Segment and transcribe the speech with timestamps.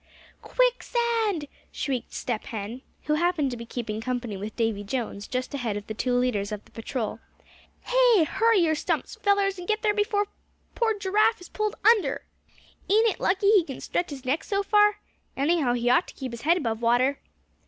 [0.41, 5.77] "QUICKSAND!" shrieked Step Hen, who happened to be keeping company with Davy Jones just ahead
[5.77, 7.19] of the two leaders of the patrol.
[7.81, 8.23] "Hey!
[8.23, 10.25] hurry your stumps, fellers, and get there before
[10.73, 12.25] poor Giraffe is pulled under.
[12.89, 14.97] Ain't it lucky he c'n stretch his neck so far?
[15.37, 17.19] Anyhow he ought to keep his head above water."